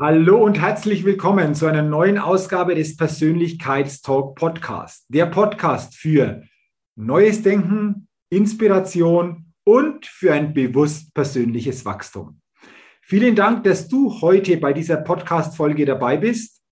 Hallo 0.00 0.44
und 0.44 0.60
herzlich 0.60 1.04
willkommen 1.04 1.56
zu 1.56 1.66
einer 1.66 1.82
neuen 1.82 2.18
Ausgabe 2.18 2.76
des 2.76 2.96
Persönlichkeitstalk 2.96 4.36
Podcast. 4.36 5.04
Der 5.08 5.26
Podcast 5.26 5.96
für 5.96 6.44
neues 6.94 7.42
Denken, 7.42 8.06
Inspiration 8.30 9.52
und 9.64 10.06
für 10.06 10.32
ein 10.32 10.54
bewusst 10.54 11.12
persönliches 11.14 11.84
Wachstum. 11.84 12.40
Vielen 13.02 13.34
Dank, 13.34 13.64
dass 13.64 13.88
du 13.88 14.20
heute 14.20 14.58
bei 14.58 14.72
dieser 14.72 14.98
Podcast-Folge 14.98 15.84
dabei 15.84 16.16
bist. 16.16 16.62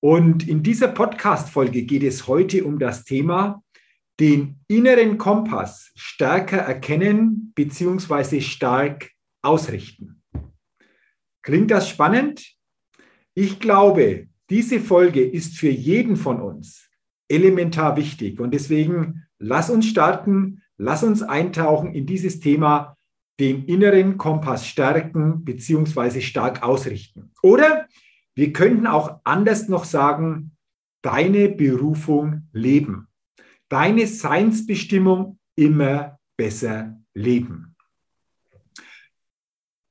Und 0.00 0.46
in 0.46 0.62
dieser 0.62 0.88
Podcast-Folge 0.88 1.84
geht 1.84 2.02
es 2.02 2.28
heute 2.28 2.66
um 2.66 2.78
das 2.78 3.02
Thema 3.02 3.62
den 4.20 4.60
inneren 4.68 5.16
Kompass 5.16 5.90
stärker 5.94 6.58
erkennen 6.58 7.50
bzw. 7.54 8.42
stark 8.42 9.10
ausrichten. 9.40 10.22
Klingt 11.40 11.70
das 11.70 11.88
spannend? 11.88 12.57
Ich 13.40 13.60
glaube, 13.60 14.26
diese 14.50 14.80
Folge 14.80 15.24
ist 15.24 15.58
für 15.58 15.70
jeden 15.70 16.16
von 16.16 16.40
uns 16.40 16.90
elementar 17.28 17.96
wichtig 17.96 18.40
und 18.40 18.52
deswegen 18.52 19.28
lass 19.38 19.70
uns 19.70 19.86
starten, 19.86 20.64
lass 20.76 21.04
uns 21.04 21.22
eintauchen 21.22 21.94
in 21.94 22.04
dieses 22.04 22.40
Thema, 22.40 22.96
den 23.38 23.64
inneren 23.66 24.18
Kompass 24.18 24.66
stärken 24.66 25.44
bzw. 25.44 26.20
stark 26.20 26.64
ausrichten. 26.64 27.30
Oder 27.40 27.86
wir 28.34 28.52
könnten 28.52 28.88
auch 28.88 29.20
anders 29.22 29.68
noch 29.68 29.84
sagen, 29.84 30.56
deine 31.02 31.48
Berufung 31.48 32.48
leben, 32.52 33.06
deine 33.68 34.08
Seinsbestimmung 34.08 35.38
immer 35.54 36.18
besser 36.36 37.00
leben. 37.14 37.76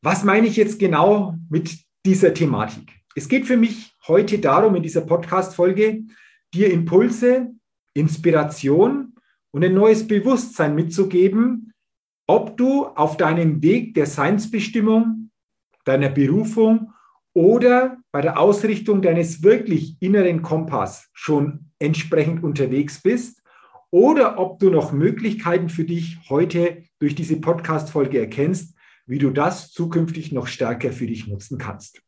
Was 0.01 0.25
meine 0.25 0.47
ich 0.47 0.57
jetzt 0.57 0.79
genau 0.79 1.37
mit 1.49 1.79
dieser 2.05 2.33
Thematik? 2.33 2.96
Es 3.17 3.27
geht 3.27 3.47
für 3.47 3.57
mich 3.57 3.95
heute 4.07 4.37
darum, 4.37 4.75
in 4.75 4.83
dieser 4.83 5.01
Podcast-Folge, 5.01 6.03
dir 6.53 6.71
Impulse, 6.71 7.51
Inspiration 7.95 9.15
und 9.49 9.65
ein 9.65 9.73
neues 9.73 10.05
Bewusstsein 10.05 10.75
mitzugeben, 10.75 11.73
ob 12.27 12.57
du 12.57 12.85
auf 12.85 13.17
deinem 13.17 13.63
Weg 13.63 13.95
der 13.95 14.05
Seinsbestimmung, 14.05 15.31
deiner 15.83 16.09
Berufung 16.09 16.93
oder 17.33 17.97
bei 18.11 18.21
der 18.21 18.39
Ausrichtung 18.39 19.01
deines 19.01 19.41
wirklich 19.41 19.97
inneren 19.99 20.43
Kompass 20.43 21.09
schon 21.11 21.71
entsprechend 21.79 22.43
unterwegs 22.43 23.01
bist 23.01 23.41
oder 23.89 24.37
ob 24.37 24.59
du 24.59 24.69
noch 24.69 24.91
Möglichkeiten 24.91 25.69
für 25.69 25.85
dich 25.85 26.19
heute 26.29 26.83
durch 26.99 27.15
diese 27.15 27.41
Podcast-Folge 27.41 28.19
erkennst, 28.19 28.77
wie 29.07 29.17
du 29.17 29.31
das 29.31 29.71
zukünftig 29.71 30.31
noch 30.31 30.45
stärker 30.45 30.91
für 30.91 31.07
dich 31.07 31.25
nutzen 31.25 31.57
kannst. 31.57 32.03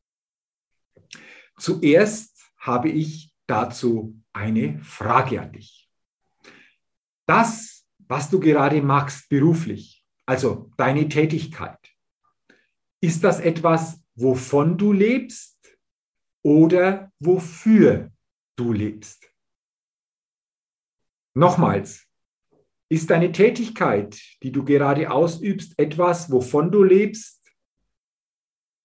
Zuerst 1.60 2.54
habe 2.58 2.90
ich 2.90 3.34
dazu 3.46 4.20
eine 4.34 4.80
Frage 4.84 5.42
an 5.42 5.52
dich. 5.52 5.90
Das, 7.28 7.86
was 8.08 8.30
du 8.30 8.40
gerade 8.40 8.82
machst 8.82 9.30
beruflich, 9.30 10.06
also 10.26 10.72
deine 10.78 11.10
Tätigkeit, 11.10 11.78
ist 13.02 13.24
das 13.24 13.40
etwas, 13.40 14.02
wovon 14.16 14.78
du 14.78 14.94
lebst 14.94 15.58
oder 16.44 17.12
wofür 17.20 18.12
du 18.56 18.74
lebst? 18.74 19.32
Nochmals, 21.34 22.08
ist 22.90 23.10
deine 23.10 23.32
Tätigkeit, 23.32 24.20
die 24.42 24.52
du 24.52 24.66
gerade 24.66 25.12
ausübst, 25.12 25.78
etwas, 25.78 26.32
wovon 26.32 26.72
du 26.72 26.84
lebst 26.84 27.40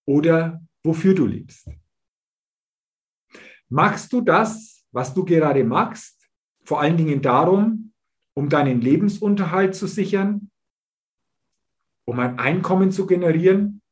oder 0.06 0.62
wofür 0.82 1.14
du 1.14 1.26
lebst? 1.26 1.68
Machst 3.74 4.12
du 4.12 4.20
das, 4.20 4.86
was 4.92 5.12
du 5.14 5.24
gerade 5.24 5.64
machst, 5.64 6.30
vor 6.62 6.80
allen 6.80 6.96
Dingen 6.96 7.20
darum, 7.20 7.92
um 8.32 8.48
deinen 8.48 8.80
Lebensunterhalt 8.80 9.74
zu 9.74 9.88
sichern, 9.88 10.52
um 12.04 12.20
ein 12.20 12.38
Einkommen 12.38 12.92
zu 12.92 13.04
generieren? 13.04 13.82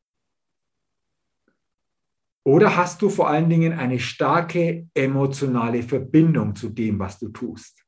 Oder 2.45 2.77
hast 2.77 3.03
du 3.03 3.09
vor 3.09 3.29
allen 3.29 3.51
Dingen 3.51 3.73
eine 3.73 3.99
starke 3.99 4.89
emotionale 4.95 5.83
Verbindung 5.83 6.55
zu 6.55 6.69
dem, 6.69 7.01
was 7.01 7.19
du 7.19 7.31
tust? 7.31 7.85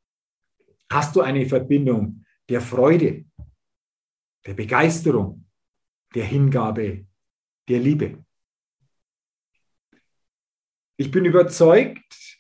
Hast 0.91 1.15
du 1.15 1.21
eine 1.21 1.47
Verbindung 1.47 2.25
der 2.49 2.61
Freude, 2.61 3.25
der 4.45 4.55
Begeisterung, 4.55 5.47
der 6.13 6.25
Hingabe, 6.25 7.07
der 7.69 7.79
Liebe? 7.79 8.25
Ich 10.97 11.11
bin 11.11 11.25
überzeugt, 11.25 12.39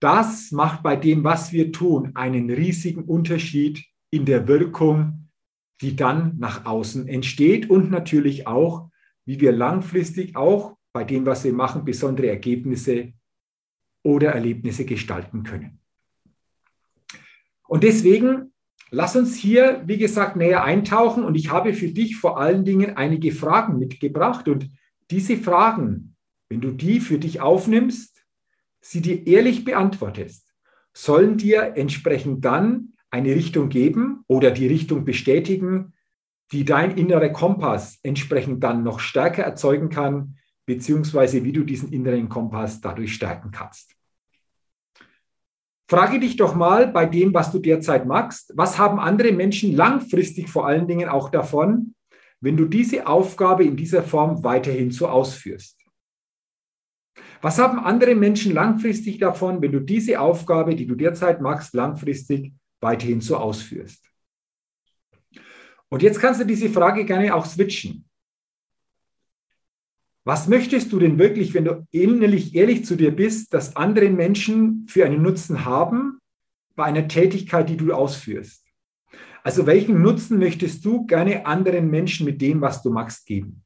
das 0.00 0.52
macht 0.52 0.82
bei 0.82 0.94
dem, 0.94 1.24
was 1.24 1.52
wir 1.52 1.72
tun, 1.72 2.12
einen 2.14 2.50
riesigen 2.50 3.04
Unterschied 3.04 3.82
in 4.10 4.26
der 4.26 4.46
Wirkung, 4.46 5.30
die 5.80 5.96
dann 5.96 6.36
nach 6.38 6.66
außen 6.66 7.08
entsteht 7.08 7.70
und 7.70 7.90
natürlich 7.90 8.46
auch, 8.46 8.90
wie 9.24 9.40
wir 9.40 9.52
langfristig 9.52 10.36
auch 10.36 10.76
bei 10.92 11.04
dem, 11.04 11.24
was 11.24 11.44
wir 11.44 11.52
machen, 11.52 11.84
besondere 11.84 12.28
Ergebnisse 12.28 13.12
oder 14.02 14.32
Erlebnisse 14.32 14.84
gestalten 14.84 15.42
können. 15.42 15.80
Und 17.66 17.84
deswegen 17.84 18.52
lass 18.90 19.16
uns 19.16 19.34
hier, 19.34 19.82
wie 19.86 19.98
gesagt, 19.98 20.36
näher 20.36 20.62
eintauchen 20.62 21.24
und 21.24 21.34
ich 21.34 21.50
habe 21.50 21.72
für 21.72 21.88
dich 21.88 22.16
vor 22.16 22.38
allen 22.38 22.64
Dingen 22.64 22.96
einige 22.96 23.32
Fragen 23.32 23.78
mitgebracht 23.78 24.46
und 24.46 24.70
diese 25.10 25.36
Fragen 25.36 26.15
wenn 26.48 26.60
du 26.60 26.70
die 26.70 27.00
für 27.00 27.18
dich 27.18 27.40
aufnimmst, 27.40 28.24
sie 28.80 29.00
dir 29.00 29.26
ehrlich 29.26 29.64
beantwortest, 29.64 30.54
sollen 30.92 31.36
dir 31.36 31.72
entsprechend 31.76 32.44
dann 32.44 32.94
eine 33.10 33.34
Richtung 33.34 33.68
geben 33.68 34.24
oder 34.28 34.50
die 34.50 34.66
Richtung 34.66 35.04
bestätigen, 35.04 35.94
die 36.52 36.64
dein 36.64 36.96
innerer 36.96 37.30
Kompass 37.30 37.98
entsprechend 38.02 38.62
dann 38.62 38.82
noch 38.82 39.00
stärker 39.00 39.42
erzeugen 39.42 39.88
kann, 39.88 40.36
beziehungsweise 40.64 41.44
wie 41.44 41.52
du 41.52 41.64
diesen 41.64 41.92
inneren 41.92 42.28
Kompass 42.28 42.80
dadurch 42.80 43.14
stärken 43.14 43.50
kannst. 43.50 43.94
Frage 45.88 46.18
dich 46.18 46.36
doch 46.36 46.54
mal 46.56 46.88
bei 46.88 47.06
dem, 47.06 47.32
was 47.32 47.52
du 47.52 47.60
derzeit 47.60 48.06
machst, 48.06 48.52
was 48.56 48.76
haben 48.76 48.98
andere 48.98 49.32
Menschen 49.32 49.74
langfristig 49.74 50.48
vor 50.48 50.66
allen 50.66 50.88
Dingen 50.88 51.08
auch 51.08 51.30
davon, 51.30 51.94
wenn 52.40 52.56
du 52.56 52.66
diese 52.66 53.06
Aufgabe 53.06 53.64
in 53.64 53.76
dieser 53.76 54.02
Form 54.02 54.42
weiterhin 54.42 54.90
so 54.90 55.08
ausführst? 55.08 55.85
Was 57.46 57.60
haben 57.60 57.78
andere 57.78 58.16
Menschen 58.16 58.54
langfristig 58.54 59.18
davon, 59.18 59.62
wenn 59.62 59.70
du 59.70 59.78
diese 59.78 60.18
Aufgabe, 60.18 60.74
die 60.74 60.84
du 60.84 60.96
derzeit 60.96 61.40
machst, 61.40 61.74
langfristig 61.74 62.52
weiterhin 62.80 63.20
so 63.20 63.36
ausführst? 63.36 64.04
Und 65.88 66.02
jetzt 66.02 66.18
kannst 66.18 66.40
du 66.40 66.44
diese 66.44 66.68
Frage 66.68 67.04
gerne 67.04 67.32
auch 67.32 67.46
switchen. 67.46 68.04
Was 70.24 70.48
möchtest 70.48 70.92
du 70.92 70.98
denn 70.98 71.20
wirklich, 71.20 71.54
wenn 71.54 71.66
du 71.66 71.86
innerlich 71.92 72.56
ehrlich 72.56 72.84
zu 72.84 72.96
dir 72.96 73.14
bist, 73.14 73.54
dass 73.54 73.76
andere 73.76 74.10
Menschen 74.10 74.84
für 74.88 75.06
einen 75.06 75.22
Nutzen 75.22 75.64
haben 75.64 76.18
bei 76.74 76.82
einer 76.82 77.06
Tätigkeit, 77.06 77.68
die 77.68 77.76
du 77.76 77.92
ausführst? 77.92 78.66
Also 79.44 79.66
welchen 79.66 80.02
Nutzen 80.02 80.40
möchtest 80.40 80.84
du 80.84 81.06
gerne 81.06 81.46
anderen 81.46 81.90
Menschen 81.90 82.26
mit 82.26 82.42
dem, 82.42 82.60
was 82.60 82.82
du 82.82 82.90
machst, 82.90 83.24
geben? 83.24 83.62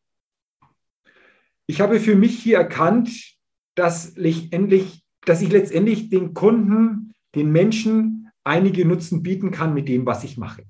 Ich 1.67 1.81
habe 1.81 1.99
für 1.99 2.15
mich 2.15 2.39
hier 2.43 2.59
erkannt, 2.59 3.40
dass 3.75 4.17
letztendlich 4.17 5.05
dass 5.25 5.43
ich 5.43 5.51
letztendlich 5.51 6.11
den 6.11 6.35
Kunden, 6.35 7.13
den 7.35 7.53
Menschen 7.53 8.31
einige 8.45 8.87
Nutzen 8.87 9.23
bieten 9.23 9.51
kann 9.51 9.75
mit 9.75 9.89
dem, 9.89 10.07
was 10.07 10.25
ich 10.25 10.39
mache. 10.39 10.65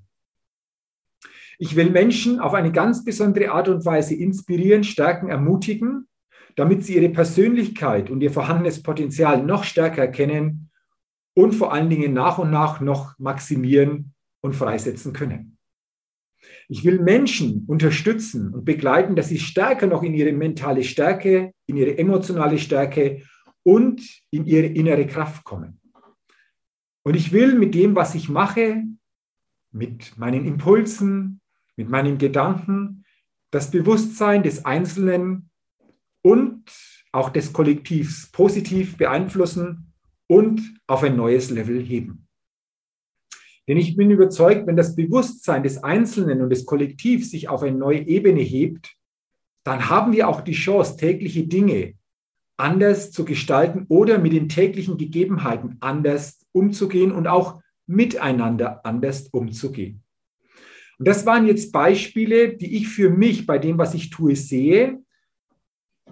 Ich 1.57 1.75
will 1.75 1.91
Menschen 1.91 2.39
auf 2.39 2.53
eine 2.53 2.71
ganz 2.71 3.03
besondere 3.03 3.51
Art 3.51 3.69
und 3.69 3.85
Weise 3.85 4.15
inspirieren, 4.15 4.83
stärken, 4.83 5.29
ermutigen, 5.29 6.07
damit 6.55 6.83
sie 6.83 6.95
ihre 6.95 7.09
Persönlichkeit 7.09 8.09
und 8.09 8.21
ihr 8.21 8.31
vorhandenes 8.31 8.83
Potenzial 8.83 9.43
noch 9.43 9.63
stärker 9.63 10.01
erkennen 10.01 10.69
und 11.33 11.53
vor 11.53 11.71
allen 11.71 11.89
Dingen 11.89 12.13
nach 12.13 12.39
und 12.39 12.51
nach 12.51 12.81
noch 12.81 13.17
maximieren 13.19 14.13
und 14.41 14.55
freisetzen 14.55 15.13
können. 15.13 15.57
Ich 16.67 16.83
will 16.83 16.99
Menschen 16.99 17.65
unterstützen 17.67 18.53
und 18.53 18.65
begleiten, 18.65 19.15
dass 19.15 19.29
sie 19.29 19.39
stärker 19.39 19.87
noch 19.87 20.03
in 20.03 20.13
ihre 20.13 20.31
mentale 20.33 20.83
Stärke, 20.83 21.53
in 21.67 21.77
ihre 21.77 21.97
emotionale 21.97 22.57
Stärke 22.57 23.23
und 23.63 24.01
in 24.31 24.45
ihre 24.45 24.67
innere 24.67 25.05
Kraft 25.05 25.43
kommen. 25.43 25.79
Und 27.03 27.15
ich 27.15 27.31
will 27.31 27.57
mit 27.57 27.73
dem, 27.73 27.95
was 27.95 28.15
ich 28.15 28.29
mache, 28.29 28.83
mit 29.71 30.17
meinen 30.17 30.45
Impulsen, 30.45 31.41
mit 31.75 31.89
meinen 31.89 32.17
Gedanken, 32.17 33.05
das 33.51 33.71
Bewusstsein 33.71 34.43
des 34.43 34.65
Einzelnen 34.65 35.49
und 36.21 36.71
auch 37.11 37.29
des 37.29 37.53
Kollektivs 37.53 38.31
positiv 38.31 38.97
beeinflussen 38.97 39.93
und 40.27 40.61
auf 40.87 41.03
ein 41.03 41.17
neues 41.17 41.49
Level 41.49 41.81
heben. 41.81 42.27
Denn 43.67 43.77
ich 43.77 43.95
bin 43.95 44.11
überzeugt, 44.11 44.67
wenn 44.67 44.75
das 44.75 44.95
Bewusstsein 44.95 45.63
des 45.63 45.83
Einzelnen 45.83 46.41
und 46.41 46.49
des 46.49 46.65
Kollektivs 46.65 47.31
sich 47.31 47.47
auf 47.47 47.63
eine 47.63 47.77
neue 47.77 48.07
Ebene 48.07 48.41
hebt, 48.41 48.95
dann 49.63 49.89
haben 49.89 50.13
wir 50.13 50.27
auch 50.27 50.41
die 50.41 50.53
Chance, 50.53 50.97
tägliche 50.97 51.45
Dinge 51.45 51.93
anders 52.57 53.11
zu 53.11 53.25
gestalten 53.25 53.85
oder 53.87 54.19
mit 54.19 54.33
den 54.33 54.49
täglichen 54.49 54.97
Gegebenheiten 54.97 55.77
anders 55.79 56.45
umzugehen 56.51 57.11
und 57.11 57.27
auch 57.27 57.61
miteinander 57.87 58.85
anders 58.85 59.27
umzugehen. 59.31 60.03
Und 60.99 61.07
das 61.07 61.25
waren 61.25 61.47
jetzt 61.47 61.71
Beispiele, 61.71 62.55
die 62.55 62.77
ich 62.77 62.87
für 62.87 63.09
mich 63.09 63.47
bei 63.47 63.57
dem, 63.57 63.77
was 63.77 63.93
ich 63.93 64.11
tue, 64.11 64.35
sehe, 64.35 64.99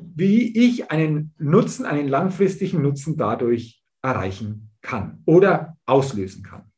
wie 0.01 0.57
ich 0.57 0.89
einen 0.89 1.33
Nutzen, 1.37 1.85
einen 1.85 2.07
langfristigen 2.07 2.81
Nutzen 2.81 3.15
dadurch 3.17 3.83
erreichen 4.01 4.71
kann 4.81 5.21
oder 5.25 5.77
auslösen 5.85 6.43
kann. 6.43 6.68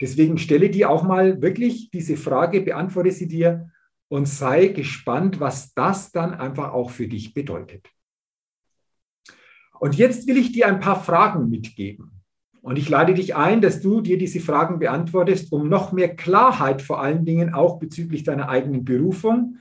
Deswegen 0.00 0.38
stelle 0.38 0.70
dir 0.70 0.90
auch 0.90 1.02
mal 1.02 1.40
wirklich 1.40 1.90
diese 1.90 2.16
Frage, 2.16 2.60
beantworte 2.60 3.12
sie 3.12 3.28
dir 3.28 3.70
und 4.08 4.28
sei 4.28 4.68
gespannt, 4.68 5.40
was 5.40 5.74
das 5.74 6.12
dann 6.12 6.34
einfach 6.34 6.72
auch 6.72 6.90
für 6.90 7.08
dich 7.08 7.34
bedeutet. 7.34 7.88
Und 9.78 9.96
jetzt 9.96 10.26
will 10.26 10.36
ich 10.36 10.52
dir 10.52 10.68
ein 10.68 10.80
paar 10.80 11.02
Fragen 11.02 11.48
mitgeben. 11.48 12.22
Und 12.62 12.78
ich 12.78 12.88
lade 12.88 13.14
dich 13.14 13.36
ein, 13.36 13.60
dass 13.60 13.80
du 13.80 14.00
dir 14.00 14.18
diese 14.18 14.40
Fragen 14.40 14.78
beantwortest, 14.78 15.52
um 15.52 15.68
noch 15.68 15.92
mehr 15.92 16.16
Klarheit 16.16 16.82
vor 16.82 17.00
allen 17.00 17.24
Dingen 17.24 17.54
auch 17.54 17.78
bezüglich 17.78 18.24
deiner 18.24 18.48
eigenen 18.48 18.84
Berufung 18.84 19.58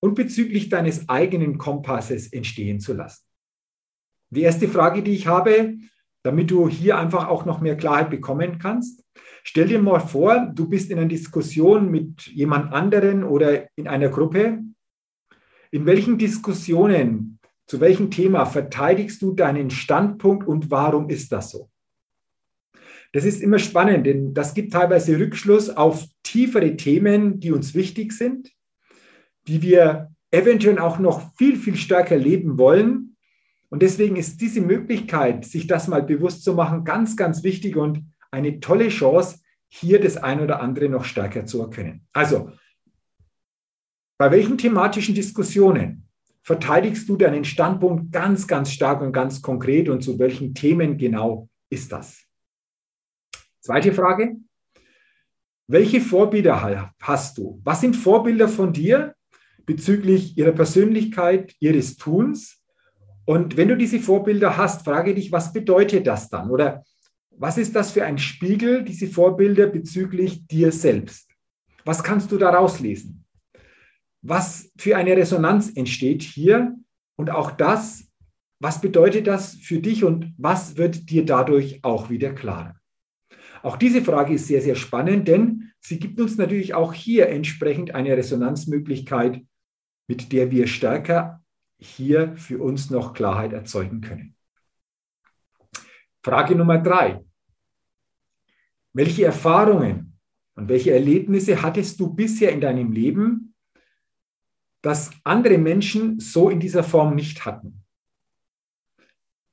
und 0.00 0.14
bezüglich 0.14 0.68
deines 0.68 1.08
eigenen 1.08 1.58
Kompasses 1.58 2.32
entstehen 2.32 2.80
zu 2.80 2.94
lassen. 2.94 3.24
Die 4.30 4.42
erste 4.42 4.68
Frage, 4.68 5.02
die 5.02 5.12
ich 5.12 5.26
habe, 5.26 5.76
damit 6.28 6.50
du 6.50 6.68
hier 6.68 6.98
einfach 6.98 7.28
auch 7.28 7.44
noch 7.44 7.60
mehr 7.60 7.76
Klarheit 7.76 8.10
bekommen 8.10 8.58
kannst, 8.58 9.04
stell 9.42 9.68
dir 9.68 9.78
mal 9.80 10.00
vor, 10.00 10.50
du 10.54 10.68
bist 10.68 10.90
in 10.90 10.98
einer 10.98 11.08
Diskussion 11.08 11.90
mit 11.90 12.26
jemand 12.26 12.72
anderen 12.72 13.24
oder 13.24 13.68
in 13.76 13.88
einer 13.88 14.08
Gruppe. 14.08 14.60
In 15.70 15.86
welchen 15.86 16.18
Diskussionen, 16.18 17.38
zu 17.66 17.80
welchem 17.80 18.10
Thema 18.10 18.46
verteidigst 18.46 19.20
du 19.20 19.32
deinen 19.32 19.70
Standpunkt 19.70 20.46
und 20.46 20.70
warum 20.70 21.08
ist 21.08 21.32
das 21.32 21.50
so? 21.50 21.68
Das 23.12 23.24
ist 23.24 23.40
immer 23.40 23.58
spannend, 23.58 24.06
denn 24.06 24.34
das 24.34 24.54
gibt 24.54 24.72
teilweise 24.72 25.18
Rückschluss 25.18 25.70
auf 25.70 26.06
tiefere 26.22 26.76
Themen, 26.76 27.40
die 27.40 27.52
uns 27.52 27.74
wichtig 27.74 28.12
sind 28.12 28.50
die 29.48 29.62
wir 29.62 30.10
eventuell 30.30 30.78
auch 30.78 30.98
noch 30.98 31.34
viel, 31.36 31.56
viel 31.56 31.76
stärker 31.76 32.16
leben 32.16 32.58
wollen. 32.58 33.16
Und 33.70 33.82
deswegen 33.82 34.16
ist 34.16 34.40
diese 34.40 34.60
Möglichkeit, 34.60 35.44
sich 35.44 35.66
das 35.66 35.88
mal 35.88 36.02
bewusst 36.02 36.42
zu 36.44 36.54
machen, 36.54 36.84
ganz, 36.84 37.16
ganz 37.16 37.42
wichtig 37.42 37.76
und 37.76 38.04
eine 38.30 38.60
tolle 38.60 38.88
Chance, 38.88 39.40
hier 39.68 40.00
das 40.00 40.16
ein 40.16 40.40
oder 40.40 40.60
andere 40.60 40.88
noch 40.88 41.04
stärker 41.04 41.44
zu 41.44 41.60
erkennen. 41.60 42.06
Also, 42.12 42.50
bei 44.18 44.30
welchen 44.30 44.56
thematischen 44.56 45.14
Diskussionen 45.14 46.08
verteidigst 46.42 47.08
du 47.08 47.16
deinen 47.16 47.44
Standpunkt 47.44 48.10
ganz, 48.10 48.46
ganz 48.46 48.72
stark 48.72 49.02
und 49.02 49.12
ganz 49.12 49.42
konkret 49.42 49.88
und 49.88 50.02
zu 50.02 50.18
welchen 50.18 50.54
Themen 50.54 50.96
genau 50.96 51.48
ist 51.68 51.92
das? 51.92 52.24
Zweite 53.60 53.92
Frage. 53.92 54.36
Welche 55.66 56.00
Vorbilder 56.00 56.94
hast 57.02 57.36
du? 57.36 57.60
Was 57.62 57.82
sind 57.82 57.94
Vorbilder 57.94 58.48
von 58.48 58.72
dir, 58.72 59.14
bezüglich 59.68 60.38
ihrer 60.38 60.52
Persönlichkeit, 60.52 61.54
ihres 61.60 61.98
Tuns. 61.98 62.57
Und 63.28 63.58
wenn 63.58 63.68
du 63.68 63.76
diese 63.76 64.00
Vorbilder 64.00 64.56
hast, 64.56 64.86
frage 64.86 65.14
dich, 65.14 65.30
was 65.30 65.52
bedeutet 65.52 66.06
das 66.06 66.30
dann? 66.30 66.48
Oder 66.48 66.82
was 67.28 67.58
ist 67.58 67.76
das 67.76 67.90
für 67.90 68.02
ein 68.02 68.16
Spiegel, 68.16 68.82
diese 68.82 69.06
Vorbilder 69.06 69.66
bezüglich 69.66 70.46
dir 70.46 70.72
selbst? 70.72 71.30
Was 71.84 72.02
kannst 72.02 72.32
du 72.32 72.38
daraus 72.38 72.80
lesen? 72.80 73.26
Was 74.22 74.72
für 74.78 74.96
eine 74.96 75.14
Resonanz 75.14 75.70
entsteht 75.76 76.22
hier? 76.22 76.74
Und 77.16 77.28
auch 77.28 77.50
das, 77.50 78.10
was 78.60 78.80
bedeutet 78.80 79.26
das 79.26 79.56
für 79.56 79.80
dich 79.80 80.04
und 80.04 80.32
was 80.38 80.78
wird 80.78 81.10
dir 81.10 81.26
dadurch 81.26 81.84
auch 81.84 82.08
wieder 82.08 82.32
klarer? 82.32 82.76
Auch 83.62 83.76
diese 83.76 84.00
Frage 84.00 84.32
ist 84.32 84.46
sehr, 84.46 84.62
sehr 84.62 84.74
spannend, 84.74 85.28
denn 85.28 85.70
sie 85.80 85.98
gibt 85.98 86.18
uns 86.18 86.38
natürlich 86.38 86.72
auch 86.72 86.94
hier 86.94 87.28
entsprechend 87.28 87.94
eine 87.94 88.16
Resonanzmöglichkeit 88.16 89.42
mit 90.08 90.32
der 90.32 90.50
wir 90.50 90.66
stärker 90.66 91.42
hier 91.78 92.36
für 92.36 92.62
uns 92.62 92.90
noch 92.90 93.12
Klarheit 93.14 93.52
erzeugen 93.52 94.00
können. 94.00 94.34
Frage 96.22 96.54
Nummer 96.54 96.78
drei. 96.78 97.24
Welche 98.92 99.24
Erfahrungen 99.24 100.18
und 100.54 100.68
welche 100.68 100.92
Erlebnisse 100.92 101.62
hattest 101.62 102.00
du 102.00 102.12
bisher 102.12 102.50
in 102.50 102.60
deinem 102.60 102.90
Leben, 102.92 103.54
das 104.82 105.10
andere 105.24 105.58
Menschen 105.58 106.18
so 106.18 106.50
in 106.50 106.60
dieser 106.60 106.82
Form 106.82 107.14
nicht 107.14 107.44
hatten? 107.44 107.84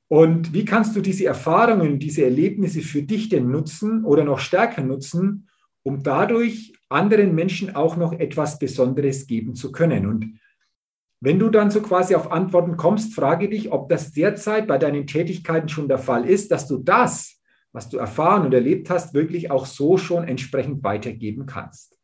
Und 0.08 0.54
wie 0.54 0.66
kannst 0.66 0.96
du 0.96 1.02
diese 1.02 1.26
Erfahrungen, 1.26 2.00
diese 2.00 2.24
Erlebnisse 2.24 2.82
für 2.82 3.04
dich 3.04 3.30
denn 3.30 3.50
nutzen 3.50 4.06
oder 4.06 4.24
noch 4.24 4.40
stärker 4.40 4.84
nutzen, 4.84 5.50
um 5.84 6.04
dadurch 6.04 6.74
anderen 6.90 7.34
Menschen 7.36 7.76
auch 7.76 7.98
noch 7.98 8.14
etwas 8.14 8.60
Besonderes 8.60 9.28
geben 9.28 9.56
zu 9.56 9.72
können? 9.72 10.06
Und 10.06 10.40
wenn 11.22 11.40
du 11.40 11.50
dann 11.50 11.72
so 11.72 11.82
quasi 11.82 12.16
auf 12.16 12.32
Antworten 12.32 12.78
kommst, 12.78 13.14
frage 13.14 13.50
dich, 13.50 13.72
ob 13.72 13.90
das 13.90 14.12
derzeit 14.12 14.68
bei 14.68 14.78
deinen 14.78 15.08
Tätigkeiten 15.08 15.70
schon 15.70 15.88
der 15.88 15.98
Fall 15.98 16.26
ist, 16.26 16.52
dass 16.52 16.68
du 16.68 16.78
das, 16.78 17.42
was 17.72 17.90
du 17.90 17.98
erfahren 17.98 18.46
und 18.46 18.54
erlebt 18.54 18.90
hast, 18.90 19.14
wirklich 19.14 19.52
auch 19.52 19.66
so 19.66 19.98
schon 19.98 20.28
entsprechend 20.28 20.84
weitergeben 20.84 21.46
kannst. 21.46 21.98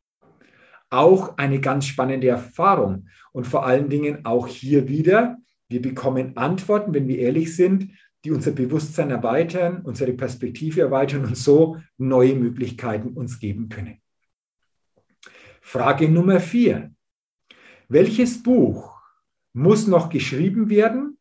Auch 0.90 1.38
eine 1.38 1.62
ganz 1.62 1.86
spannende 1.86 2.28
Erfahrung 2.28 3.08
und 3.32 3.48
vor 3.48 3.66
allen 3.66 3.90
Dingen 3.90 4.26
auch 4.26 4.48
hier 4.48 4.88
wieder, 4.88 5.38
wir 5.70 5.82
bekommen 5.82 6.36
Antworten, 6.36 6.94
wenn 6.94 7.08
wir 7.08 7.20
ehrlich 7.20 7.56
sind, 7.56 7.92
die 8.26 8.32
unser 8.32 8.52
Bewusstsein 8.52 9.10
erweitern, 9.10 9.82
unsere 9.84 10.14
Perspektive 10.14 10.82
erweitern 10.82 11.26
und 11.26 11.38
so 11.38 11.78
neue 11.98 12.36
Möglichkeiten 12.36 13.14
uns 13.14 13.40
geben 13.40 13.70
können. 13.70 14.02
Frage 15.62 16.10
Nummer 16.10 16.40
vier. 16.40 16.92
Welches 17.88 18.42
Buch 18.42 19.01
muss 19.54 19.88
noch 19.88 20.10
geschrieben 20.10 20.70
werden, 20.70 21.18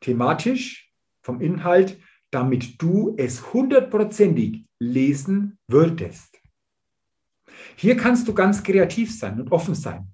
thematisch, 0.00 0.92
vom 1.22 1.40
Inhalt, 1.40 1.98
damit 2.30 2.80
du 2.82 3.14
es 3.16 3.52
hundertprozentig 3.52 4.66
lesen 4.78 5.58
würdest. 5.68 6.38
Hier 7.76 7.96
kannst 7.96 8.28
du 8.28 8.34
ganz 8.34 8.62
kreativ 8.62 9.16
sein 9.16 9.40
und 9.40 9.52
offen 9.52 9.74
sein. 9.74 10.12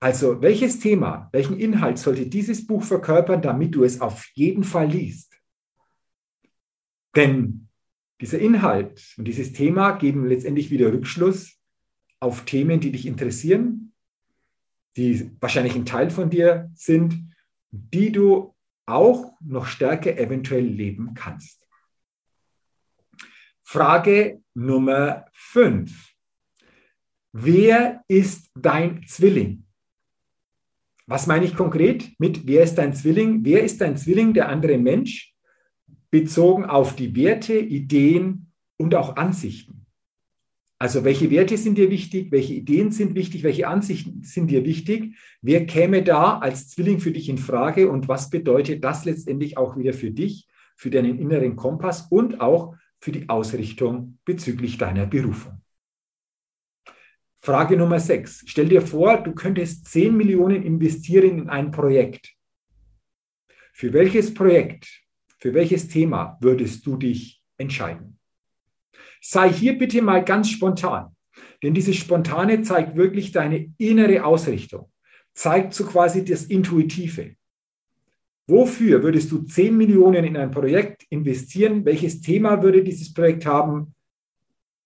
Also 0.00 0.40
welches 0.42 0.80
Thema, 0.80 1.28
welchen 1.32 1.58
Inhalt 1.58 1.98
sollte 1.98 2.26
dieses 2.26 2.66
Buch 2.66 2.82
verkörpern, 2.82 3.42
damit 3.42 3.74
du 3.74 3.84
es 3.84 4.00
auf 4.00 4.26
jeden 4.34 4.64
Fall 4.64 4.90
liest? 4.90 5.34
Denn 7.16 7.68
dieser 8.20 8.38
Inhalt 8.38 9.14
und 9.16 9.26
dieses 9.26 9.52
Thema 9.52 9.92
geben 9.92 10.26
letztendlich 10.26 10.70
wieder 10.70 10.92
Rückschluss 10.92 11.58
auf 12.20 12.44
Themen, 12.44 12.80
die 12.80 12.92
dich 12.92 13.06
interessieren, 13.06 13.83
die 14.96 15.30
wahrscheinlich 15.40 15.74
ein 15.74 15.86
Teil 15.86 16.10
von 16.10 16.30
dir 16.30 16.70
sind, 16.74 17.14
die 17.70 18.12
du 18.12 18.54
auch 18.86 19.32
noch 19.40 19.66
stärker 19.66 20.16
eventuell 20.18 20.64
leben 20.64 21.14
kannst. 21.14 21.66
Frage 23.62 24.42
Nummer 24.54 25.26
5. 25.32 26.14
Wer 27.32 28.04
ist 28.06 28.50
dein 28.54 29.04
Zwilling? 29.06 29.66
Was 31.06 31.26
meine 31.26 31.44
ich 31.44 31.54
konkret 31.54 32.12
mit, 32.18 32.46
wer 32.46 32.62
ist 32.62 32.76
dein 32.76 32.94
Zwilling? 32.94 33.44
Wer 33.44 33.64
ist 33.64 33.80
dein 33.80 33.96
Zwilling, 33.96 34.32
der 34.32 34.48
andere 34.48 34.78
Mensch, 34.78 35.34
bezogen 36.10 36.64
auf 36.64 36.94
die 36.94 37.14
Werte, 37.16 37.58
Ideen 37.58 38.52
und 38.76 38.94
auch 38.94 39.16
Ansichten? 39.16 39.83
Also 40.84 41.02
welche 41.02 41.30
Werte 41.30 41.56
sind 41.56 41.78
dir 41.78 41.88
wichtig, 41.88 42.30
welche 42.30 42.52
Ideen 42.52 42.92
sind 42.92 43.14
wichtig, 43.14 43.42
welche 43.42 43.68
Ansichten 43.68 44.22
sind 44.22 44.48
dir 44.48 44.66
wichtig? 44.66 45.16
Wer 45.40 45.64
käme 45.64 46.02
da 46.02 46.36
als 46.36 46.68
Zwilling 46.68 47.00
für 47.00 47.10
dich 47.10 47.30
in 47.30 47.38
Frage 47.38 47.90
und 47.90 48.06
was 48.06 48.28
bedeutet 48.28 48.84
das 48.84 49.06
letztendlich 49.06 49.56
auch 49.56 49.78
wieder 49.78 49.94
für 49.94 50.10
dich, 50.10 50.46
für 50.76 50.90
deinen 50.90 51.18
inneren 51.18 51.56
Kompass 51.56 52.08
und 52.10 52.42
auch 52.42 52.74
für 53.00 53.12
die 53.12 53.30
Ausrichtung 53.30 54.18
bezüglich 54.26 54.76
deiner 54.76 55.06
Berufung? 55.06 55.62
Frage 57.40 57.78
Nummer 57.78 57.98
6. 57.98 58.44
Stell 58.44 58.68
dir 58.68 58.82
vor, 58.82 59.22
du 59.22 59.32
könntest 59.32 59.86
10 59.86 60.14
Millionen 60.14 60.62
investieren 60.64 61.38
in 61.38 61.48
ein 61.48 61.70
Projekt. 61.70 62.34
Für 63.72 63.90
welches 63.94 64.34
Projekt, 64.34 64.86
für 65.38 65.54
welches 65.54 65.88
Thema 65.88 66.36
würdest 66.42 66.84
du 66.84 66.98
dich 66.98 67.42
entscheiden? 67.56 68.13
Sei 69.20 69.52
hier 69.52 69.78
bitte 69.78 70.02
mal 70.02 70.24
ganz 70.24 70.50
spontan, 70.50 71.14
denn 71.62 71.74
dieses 71.74 71.96
Spontane 71.96 72.62
zeigt 72.62 72.96
wirklich 72.96 73.32
deine 73.32 73.72
innere 73.78 74.24
Ausrichtung, 74.24 74.90
zeigt 75.32 75.74
so 75.74 75.86
quasi 75.86 76.24
das 76.24 76.44
Intuitive. 76.44 77.36
Wofür 78.46 79.02
würdest 79.02 79.32
du 79.32 79.42
10 79.42 79.76
Millionen 79.76 80.24
in 80.24 80.36
ein 80.36 80.50
Projekt 80.50 81.04
investieren? 81.08 81.84
Welches 81.84 82.20
Thema 82.20 82.62
würde 82.62 82.84
dieses 82.84 83.14
Projekt 83.14 83.46
haben? 83.46 83.94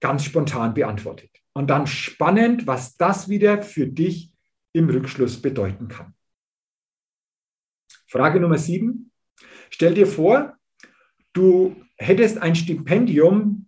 Ganz 0.01 0.25
spontan 0.25 0.75
beantwortet. 0.75 1.31
Und 1.55 1.69
dann 1.69 1.89
spannend, 1.89 2.69
was 2.69 2.97
das 2.97 3.29
wieder 3.29 3.63
für 3.63 3.89
dich 3.89 4.33
im 4.73 4.89
Rückschluss 4.89 5.43
bedeuten 5.43 5.89
kann. 5.89 6.15
Frage 8.07 8.39
Nummer 8.39 8.59
sieben. 8.59 9.11
Stell 9.71 9.95
dir 9.95 10.07
vor, 10.07 10.57
du 11.33 11.77
hättest 11.97 12.39
ein 12.39 12.55
Stipendium 12.55 13.68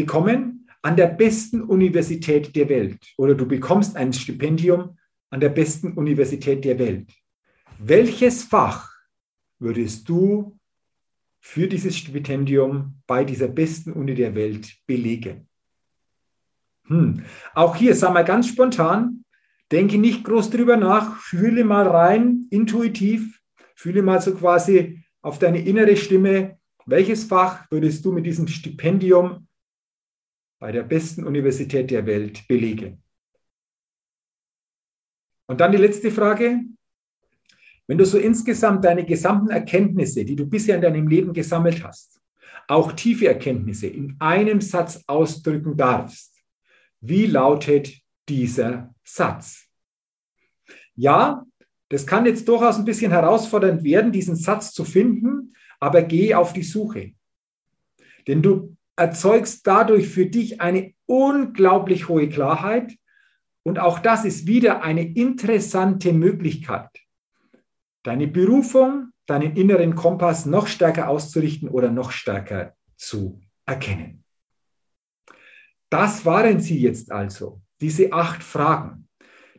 bekommen 0.00 0.66
an 0.82 0.96
der 0.96 1.08
besten 1.08 1.62
Universität 1.62 2.56
der 2.56 2.68
Welt 2.68 3.00
oder 3.18 3.34
du 3.34 3.46
bekommst 3.46 3.96
ein 3.96 4.12
Stipendium 4.12 4.96
an 5.30 5.40
der 5.40 5.50
besten 5.50 5.92
Universität 5.92 6.64
der 6.64 6.78
Welt. 6.78 7.12
Welches 7.78 8.44
Fach 8.44 8.90
würdest 9.58 10.08
du 10.08 10.58
für 11.40 11.66
dieses 11.68 11.96
Stipendium 11.96 13.02
bei 13.06 13.24
dieser 13.24 13.48
besten 13.48 13.92
Uni 13.92 14.14
der 14.14 14.34
Welt 14.34 14.74
belegen? 14.86 15.48
Hm. 16.86 17.24
Auch 17.54 17.76
hier, 17.76 17.94
sag 17.94 18.14
mal 18.14 18.24
ganz 18.24 18.48
spontan, 18.48 19.24
denke 19.70 19.98
nicht 19.98 20.24
groß 20.24 20.50
drüber 20.50 20.76
nach, 20.76 21.16
fühle 21.20 21.64
mal 21.64 21.86
rein, 21.86 22.46
intuitiv, 22.50 23.40
fühle 23.74 24.02
mal 24.02 24.20
so 24.20 24.34
quasi 24.34 25.04
auf 25.22 25.38
deine 25.38 25.60
innere 25.60 25.96
Stimme, 25.96 26.58
welches 26.86 27.24
Fach 27.24 27.66
würdest 27.70 28.04
du 28.04 28.12
mit 28.12 28.24
diesem 28.24 28.48
Stipendium 28.48 29.46
bei 30.60 30.70
der 30.70 30.84
besten 30.84 31.24
Universität 31.24 31.90
der 31.90 32.06
Welt 32.06 32.46
belegen? 32.46 33.02
Und 35.48 35.60
dann 35.60 35.72
die 35.72 35.78
letzte 35.78 36.12
Frage. 36.12 36.60
Wenn 37.88 37.98
du 37.98 38.06
so 38.06 38.18
insgesamt 38.18 38.84
deine 38.84 39.04
gesamten 39.04 39.50
Erkenntnisse, 39.50 40.24
die 40.24 40.36
du 40.36 40.46
bisher 40.46 40.76
in 40.76 40.82
deinem 40.82 41.08
Leben 41.08 41.32
gesammelt 41.32 41.82
hast, 41.82 42.20
auch 42.68 42.92
tiefe 42.92 43.26
Erkenntnisse 43.26 43.88
in 43.88 44.14
einem 44.20 44.60
Satz 44.60 45.02
ausdrücken 45.08 45.76
darfst, 45.76 46.40
wie 47.00 47.26
lautet 47.26 47.92
dieser 48.28 48.94
Satz? 49.02 49.66
Ja, 50.94 51.44
das 51.88 52.06
kann 52.06 52.26
jetzt 52.26 52.46
durchaus 52.46 52.78
ein 52.78 52.84
bisschen 52.84 53.10
herausfordernd 53.10 53.82
werden, 53.82 54.12
diesen 54.12 54.36
Satz 54.36 54.72
zu 54.72 54.84
finden, 54.84 55.56
aber 55.80 56.02
geh 56.02 56.32
auf 56.34 56.52
die 56.52 56.62
Suche. 56.62 57.14
Denn 58.28 58.40
du 58.40 58.76
erzeugst 59.00 59.66
dadurch 59.66 60.08
für 60.08 60.26
dich 60.26 60.60
eine 60.60 60.92
unglaublich 61.06 62.08
hohe 62.08 62.28
Klarheit. 62.28 62.92
Und 63.62 63.78
auch 63.78 63.98
das 63.98 64.26
ist 64.26 64.46
wieder 64.46 64.82
eine 64.82 65.02
interessante 65.02 66.12
Möglichkeit, 66.12 66.90
deine 68.02 68.28
Berufung, 68.28 69.12
deinen 69.26 69.56
inneren 69.56 69.94
Kompass 69.94 70.44
noch 70.44 70.66
stärker 70.66 71.08
auszurichten 71.08 71.68
oder 71.68 71.90
noch 71.90 72.10
stärker 72.10 72.74
zu 72.96 73.40
erkennen. 73.64 74.24
Das 75.88 76.24
waren 76.26 76.60
sie 76.60 76.80
jetzt 76.80 77.10
also, 77.10 77.62
diese 77.80 78.12
acht 78.12 78.42
Fragen, 78.42 79.08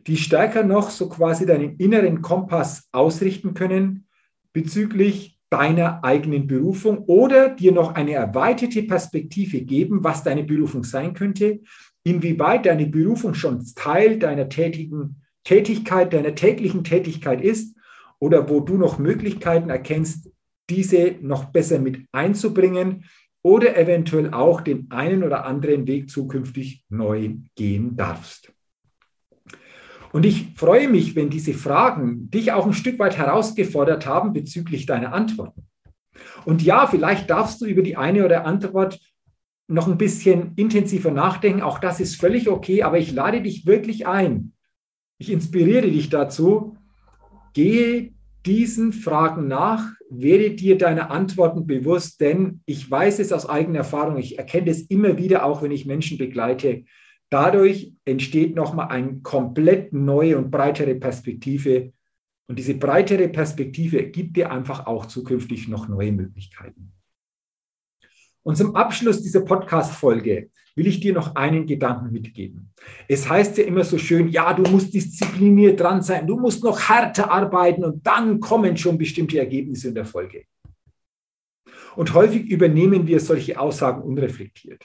die 0.06 0.16
stärker 0.16 0.62
noch 0.62 0.90
so 0.90 1.08
quasi 1.08 1.46
deinen 1.46 1.76
inneren 1.78 2.22
Kompass 2.22 2.88
ausrichten 2.92 3.54
können 3.54 4.06
bezüglich 4.52 5.31
deiner 5.52 6.02
eigenen 6.02 6.46
Berufung 6.46 7.04
oder 7.04 7.50
dir 7.50 7.72
noch 7.72 7.94
eine 7.94 8.12
erweiterte 8.12 8.82
Perspektive 8.84 9.60
geben, 9.60 10.02
was 10.02 10.24
deine 10.24 10.44
Berufung 10.44 10.82
sein 10.82 11.12
könnte, 11.12 11.60
inwieweit 12.04 12.64
deine 12.64 12.86
Berufung 12.86 13.34
schon 13.34 13.62
Teil 13.74 14.18
deiner 14.18 14.48
tätigen 14.48 15.16
Tätigkeit, 15.44 16.12
deiner 16.12 16.34
täglichen 16.34 16.84
Tätigkeit 16.84 17.42
ist 17.42 17.76
oder 18.18 18.48
wo 18.48 18.60
du 18.60 18.78
noch 18.78 18.98
Möglichkeiten 18.98 19.68
erkennst, 19.68 20.30
diese 20.70 21.16
noch 21.20 21.46
besser 21.46 21.78
mit 21.78 21.98
einzubringen, 22.12 23.04
oder 23.44 23.76
eventuell 23.76 24.32
auch 24.32 24.60
den 24.60 24.90
einen 24.90 25.24
oder 25.24 25.44
anderen 25.44 25.86
Weg 25.86 26.08
zukünftig 26.08 26.84
neu 26.88 27.34
gehen 27.56 27.96
darfst. 27.96 28.51
Und 30.12 30.26
ich 30.26 30.52
freue 30.56 30.88
mich, 30.88 31.16
wenn 31.16 31.30
diese 31.30 31.54
Fragen 31.54 32.30
dich 32.30 32.52
auch 32.52 32.66
ein 32.66 32.74
Stück 32.74 32.98
weit 32.98 33.16
herausgefordert 33.16 34.06
haben 34.06 34.32
bezüglich 34.32 34.86
deiner 34.86 35.12
Antworten. 35.12 35.66
Und 36.44 36.62
ja, 36.62 36.86
vielleicht 36.86 37.30
darfst 37.30 37.60
du 37.60 37.66
über 37.66 37.82
die 37.82 37.96
eine 37.96 38.24
oder 38.24 38.44
andere 38.44 38.72
Antwort 38.72 39.00
noch 39.68 39.88
ein 39.88 39.98
bisschen 39.98 40.52
intensiver 40.56 41.10
nachdenken. 41.10 41.62
Auch 41.62 41.78
das 41.78 42.00
ist 42.00 42.20
völlig 42.20 42.48
okay, 42.48 42.82
aber 42.82 42.98
ich 42.98 43.12
lade 43.12 43.40
dich 43.40 43.66
wirklich 43.66 44.06
ein. 44.06 44.52
Ich 45.18 45.30
inspiriere 45.30 45.90
dich 45.90 46.10
dazu. 46.10 46.76
Gehe 47.54 48.12
diesen 48.44 48.92
Fragen 48.92 49.46
nach, 49.46 49.92
werde 50.10 50.50
dir 50.50 50.76
deine 50.76 51.10
Antworten 51.10 51.66
bewusst, 51.66 52.20
denn 52.20 52.60
ich 52.66 52.90
weiß 52.90 53.20
es 53.20 53.32
aus 53.32 53.48
eigener 53.48 53.78
Erfahrung, 53.78 54.18
ich 54.18 54.38
erkenne 54.38 54.70
es 54.70 54.82
immer 54.82 55.16
wieder, 55.16 55.44
auch 55.44 55.62
wenn 55.62 55.70
ich 55.70 55.86
Menschen 55.86 56.18
begleite. 56.18 56.84
Dadurch 57.32 57.94
entsteht 58.04 58.54
nochmal 58.54 58.88
eine 58.88 59.20
komplett 59.20 59.94
neue 59.94 60.36
und 60.36 60.50
breitere 60.50 60.94
Perspektive. 60.96 61.94
Und 62.46 62.58
diese 62.58 62.74
breitere 62.74 63.26
Perspektive 63.30 64.04
gibt 64.10 64.36
dir 64.36 64.52
einfach 64.52 64.84
auch 64.84 65.06
zukünftig 65.06 65.66
noch 65.66 65.88
neue 65.88 66.12
Möglichkeiten. 66.12 66.92
Und 68.42 68.58
zum 68.58 68.76
Abschluss 68.76 69.22
dieser 69.22 69.40
Podcast-Folge 69.40 70.50
will 70.74 70.86
ich 70.86 71.00
dir 71.00 71.14
noch 71.14 71.34
einen 71.34 71.66
Gedanken 71.66 72.12
mitgeben. 72.12 72.70
Es 73.08 73.26
heißt 73.26 73.56
ja 73.56 73.64
immer 73.64 73.84
so 73.84 73.96
schön, 73.96 74.28
ja, 74.28 74.52
du 74.52 74.70
musst 74.70 74.92
diszipliniert 74.92 75.80
dran 75.80 76.02
sein, 76.02 76.26
du 76.26 76.38
musst 76.38 76.62
noch 76.62 76.86
härter 76.86 77.30
arbeiten 77.30 77.82
und 77.82 78.06
dann 78.06 78.40
kommen 78.40 78.76
schon 78.76 78.98
bestimmte 78.98 79.38
Ergebnisse 79.38 79.88
in 79.88 79.94
der 79.94 80.04
Folge. 80.04 80.44
Und 81.96 82.12
häufig 82.12 82.50
übernehmen 82.50 83.06
wir 83.06 83.20
solche 83.20 83.58
Aussagen 83.58 84.02
unreflektiert. 84.02 84.84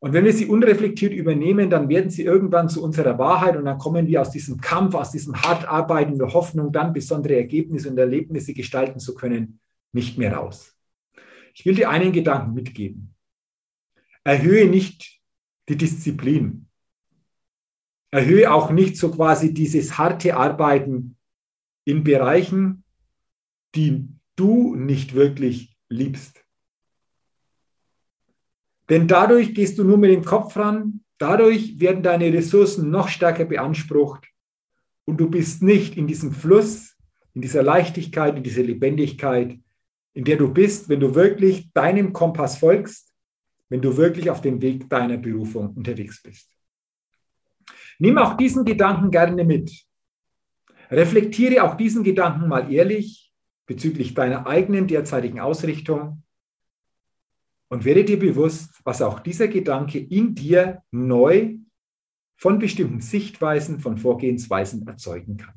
Und 0.00 0.12
wenn 0.12 0.24
wir 0.24 0.32
sie 0.32 0.46
unreflektiert 0.46 1.14
übernehmen, 1.14 1.70
dann 1.70 1.88
werden 1.88 2.10
sie 2.10 2.24
irgendwann 2.24 2.68
zu 2.68 2.82
unserer 2.82 3.18
Wahrheit 3.18 3.56
und 3.56 3.64
dann 3.64 3.78
kommen 3.78 4.06
wir 4.06 4.20
aus 4.20 4.30
diesem 4.30 4.60
Kampf, 4.60 4.94
aus 4.94 5.12
diesem 5.12 5.34
hart 5.34 5.66
arbeiten, 5.66 6.18
der 6.18 6.32
Hoffnung, 6.34 6.72
dann 6.72 6.92
besondere 6.92 7.36
Ergebnisse 7.36 7.88
und 7.88 7.98
Erlebnisse 7.98 8.52
gestalten 8.52 9.00
zu 9.00 9.14
können, 9.14 9.60
nicht 9.92 10.18
mehr 10.18 10.34
raus. 10.34 10.76
Ich 11.54 11.64
will 11.64 11.74
dir 11.74 11.88
einen 11.88 12.12
Gedanken 12.12 12.52
mitgeben. 12.52 13.14
Erhöhe 14.24 14.68
nicht 14.68 15.20
die 15.68 15.76
Disziplin. 15.76 16.66
Erhöhe 18.10 18.52
auch 18.52 18.70
nicht 18.70 18.96
so 18.96 19.10
quasi 19.10 19.54
dieses 19.54 19.96
harte 19.96 20.36
Arbeiten 20.36 21.16
in 21.84 22.04
Bereichen, 22.04 22.84
die 23.74 24.08
du 24.36 24.74
nicht 24.74 25.14
wirklich 25.14 25.76
liebst. 25.88 26.43
Denn 28.88 29.08
dadurch 29.08 29.54
gehst 29.54 29.78
du 29.78 29.84
nur 29.84 29.98
mit 29.98 30.10
dem 30.10 30.24
Kopf 30.24 30.56
ran, 30.56 31.00
dadurch 31.18 31.80
werden 31.80 32.02
deine 32.02 32.32
Ressourcen 32.32 32.90
noch 32.90 33.08
stärker 33.08 33.44
beansprucht 33.44 34.26
und 35.04 35.18
du 35.18 35.30
bist 35.30 35.62
nicht 35.62 35.96
in 35.96 36.06
diesem 36.06 36.32
Fluss, 36.32 36.96
in 37.32 37.42
dieser 37.42 37.62
Leichtigkeit, 37.62 38.36
in 38.36 38.42
dieser 38.42 38.62
Lebendigkeit, 38.62 39.58
in 40.12 40.24
der 40.24 40.36
du 40.36 40.52
bist, 40.52 40.88
wenn 40.88 41.00
du 41.00 41.14
wirklich 41.14 41.72
deinem 41.72 42.12
Kompass 42.12 42.58
folgst 42.58 43.14
wenn 43.68 43.80
du 43.80 43.96
wirklich 43.96 44.30
auf 44.30 44.40
dem 44.40 44.60
Weg 44.60 44.88
deiner 44.88 45.16
Berufung 45.16 45.74
unterwegs 45.74 46.22
bist. 46.22 46.50
Nimm 47.98 48.18
auch 48.18 48.36
diesen 48.36 48.64
Gedanken 48.64 49.10
gerne 49.10 49.44
mit. 49.44 49.84
Reflektiere 50.90 51.64
auch 51.64 51.76
diesen 51.76 52.04
Gedanken 52.04 52.48
mal 52.48 52.72
ehrlich 52.72 53.32
bezüglich 53.66 54.14
deiner 54.14 54.46
eigenen 54.46 54.86
derzeitigen 54.86 55.40
Ausrichtung 55.40 56.22
und 57.68 57.84
werde 57.84 58.04
dir 58.04 58.18
bewusst, 58.18 58.80
was 58.84 59.02
auch 59.02 59.20
dieser 59.20 59.48
Gedanke 59.48 59.98
in 59.98 60.34
dir 60.34 60.82
neu 60.90 61.56
von 62.36 62.58
bestimmten 62.58 63.00
Sichtweisen, 63.00 63.80
von 63.80 63.96
Vorgehensweisen 63.96 64.86
erzeugen 64.86 65.36
kann. 65.36 65.54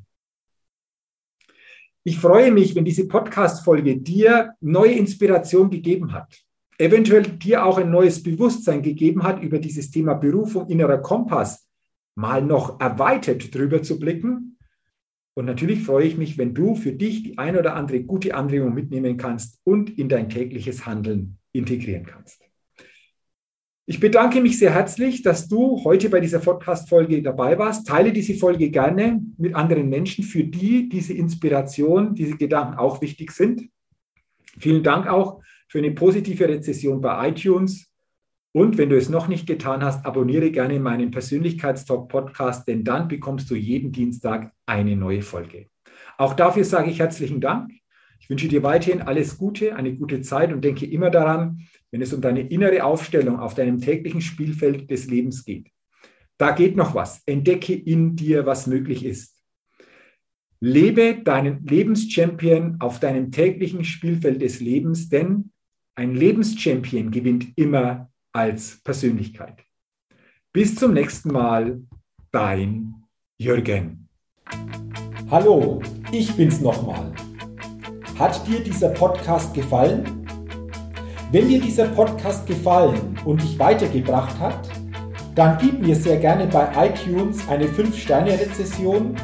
Ich 2.04 2.18
freue 2.18 2.52
mich, 2.52 2.74
wenn 2.74 2.84
diese 2.84 3.06
Podcast-Folge 3.06 3.98
dir 3.98 4.54
neue 4.60 4.92
Inspiration 4.92 5.68
gegeben 5.68 6.12
hat. 6.12 6.42
Eventuell 6.78 7.22
dir 7.22 7.64
auch 7.64 7.76
ein 7.76 7.90
neues 7.90 8.22
Bewusstsein 8.22 8.82
gegeben 8.82 9.24
hat 9.24 9.42
über 9.42 9.58
dieses 9.58 9.90
Thema 9.90 10.14
Berufung, 10.14 10.68
innerer 10.68 10.98
Kompass, 10.98 11.68
mal 12.14 12.40
noch 12.40 12.80
erweitert 12.80 13.54
drüber 13.54 13.82
zu 13.82 13.98
blicken. 13.98 14.56
Und 15.34 15.44
natürlich 15.44 15.82
freue 15.84 16.06
ich 16.06 16.16
mich, 16.16 16.38
wenn 16.38 16.54
du 16.54 16.76
für 16.76 16.92
dich 16.92 17.24
die 17.24 17.36
ein 17.36 17.56
oder 17.56 17.74
andere 17.74 18.02
gute 18.02 18.34
Anregung 18.34 18.74
mitnehmen 18.74 19.16
kannst 19.16 19.60
und 19.64 19.98
in 19.98 20.08
dein 20.08 20.30
tägliches 20.30 20.86
Handeln 20.86 21.38
integrieren 21.58 22.06
kannst. 22.06 22.42
Ich 23.90 24.00
bedanke 24.00 24.42
mich 24.42 24.58
sehr 24.58 24.74
herzlich, 24.74 25.22
dass 25.22 25.48
du 25.48 25.82
heute 25.82 26.10
bei 26.10 26.20
dieser 26.20 26.40
Podcast-Folge 26.40 27.22
dabei 27.22 27.58
warst. 27.58 27.86
Teile 27.86 28.12
diese 28.12 28.34
Folge 28.34 28.70
gerne 28.70 29.22
mit 29.38 29.54
anderen 29.54 29.88
Menschen, 29.88 30.24
für 30.24 30.44
die 30.44 30.90
diese 30.90 31.14
Inspiration, 31.14 32.14
diese 32.14 32.36
Gedanken 32.36 32.78
auch 32.78 33.00
wichtig 33.00 33.30
sind. 33.30 33.70
Vielen 34.58 34.82
Dank 34.82 35.06
auch 35.06 35.40
für 35.68 35.78
eine 35.78 35.92
positive 35.92 36.46
Rezession 36.48 37.00
bei 37.00 37.30
iTunes. 37.30 37.90
Und 38.52 38.76
wenn 38.76 38.90
du 38.90 38.98
es 38.98 39.08
noch 39.08 39.26
nicht 39.26 39.46
getan 39.46 39.82
hast, 39.82 40.04
abonniere 40.04 40.50
gerne 40.50 40.78
meinen 40.80 41.10
Persönlichkeitstalk-Podcast, 41.10 42.68
denn 42.68 42.84
dann 42.84 43.08
bekommst 43.08 43.50
du 43.50 43.54
jeden 43.54 43.90
Dienstag 43.90 44.52
eine 44.66 44.96
neue 44.96 45.22
Folge. 45.22 45.68
Auch 46.18 46.34
dafür 46.34 46.64
sage 46.64 46.90
ich 46.90 46.98
herzlichen 46.98 47.40
Dank. 47.40 47.72
Ich 48.18 48.28
wünsche 48.28 48.48
dir 48.48 48.62
weiterhin 48.62 49.02
alles 49.02 49.38
Gute, 49.38 49.76
eine 49.76 49.94
gute 49.94 50.20
Zeit 50.20 50.52
und 50.52 50.62
denke 50.62 50.86
immer 50.86 51.10
daran, 51.10 51.66
wenn 51.90 52.02
es 52.02 52.12
um 52.12 52.20
deine 52.20 52.42
innere 52.42 52.84
Aufstellung 52.84 53.38
auf 53.38 53.54
deinem 53.54 53.80
täglichen 53.80 54.20
Spielfeld 54.20 54.90
des 54.90 55.06
Lebens 55.06 55.44
geht. 55.44 55.70
Da 56.36 56.52
geht 56.52 56.76
noch 56.76 56.94
was. 56.94 57.22
Entdecke 57.26 57.74
in 57.74 58.14
dir, 58.16 58.46
was 58.46 58.66
möglich 58.66 59.04
ist. 59.04 59.36
Lebe 60.60 61.20
deinen 61.22 61.64
Lebenschampion 61.66 62.76
auf 62.80 63.00
deinem 63.00 63.30
täglichen 63.30 63.84
Spielfeld 63.84 64.42
des 64.42 64.60
Lebens, 64.60 65.08
denn 65.08 65.50
ein 65.94 66.14
Lebenschampion 66.14 67.10
gewinnt 67.10 67.56
immer 67.56 68.10
als 68.32 68.80
Persönlichkeit. 68.82 69.64
Bis 70.52 70.74
zum 70.74 70.94
nächsten 70.94 71.32
Mal, 71.32 71.82
dein 72.32 72.94
Jürgen. 73.38 74.08
Hallo, 75.30 75.82
ich 76.12 76.32
bin's 76.34 76.60
nochmal. 76.60 77.12
Hat 78.18 78.44
dir 78.48 78.58
dieser 78.58 78.88
Podcast 78.88 79.54
gefallen? 79.54 80.26
Wenn 81.30 81.48
dir 81.48 81.60
dieser 81.60 81.84
Podcast 81.84 82.48
gefallen 82.48 83.16
und 83.24 83.40
dich 83.40 83.56
weitergebracht 83.60 84.36
hat, 84.40 84.58
dann 85.36 85.56
gib 85.60 85.80
mir 85.80 85.94
sehr 85.94 86.16
gerne 86.16 86.48
bei 86.48 86.66
iTunes 86.88 87.48
eine 87.48 87.66
5-Sterne-Rezession 87.66 89.14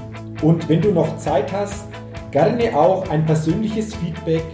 und 0.43 0.69
wenn 0.69 0.81
du 0.81 0.93
noch 0.93 1.19
Zeit 1.19 1.53
hast, 1.53 1.87
gerne 2.31 2.77
auch 2.77 3.09
ein 3.11 3.27
persönliches 3.27 3.97
Feedback, 3.97 4.45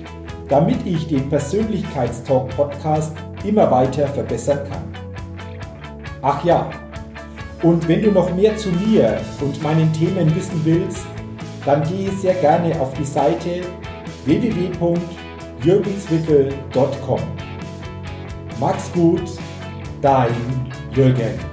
damit 0.49 0.87
ich 0.87 1.07
den 1.07 1.29
Persönlichkeitstalk 1.29 2.49
Podcast 2.57 3.13
immer 3.45 3.71
weiter 3.71 4.07
verbessern 4.07 4.61
kann. 4.71 4.85
Ach 6.23 6.43
ja, 6.47 6.71
und 7.63 7.87
wenn 7.89 8.01
du 8.01 8.11
noch 8.11 8.35
mehr 8.35 8.57
zu 8.57 8.71
mir 8.71 9.21
und 9.43 9.63
meinen 9.63 9.93
Themen 9.93 10.35
wissen 10.35 10.63
willst, 10.65 11.05
dann 11.67 11.83
gehe 11.83 12.11
sehr 12.13 12.35
gerne 12.35 12.81
auf 12.81 12.95
die 12.95 13.05
Seite 13.05 13.61
www.jürgenswickel.com. 14.25 17.21
Max 18.59 18.91
gut, 18.93 19.23
dein 20.03 20.35
Jürgen. 20.95 21.50